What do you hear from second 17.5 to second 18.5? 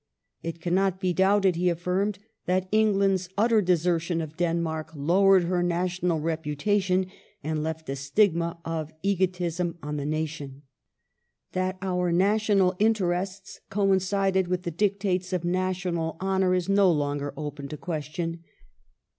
to question.